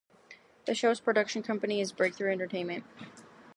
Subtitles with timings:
[0.65, 2.85] The show's production company is Breakthrough Entertainment.